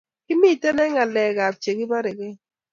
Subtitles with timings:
[0.25, 2.29] kimiten eng ngalekab chegibarege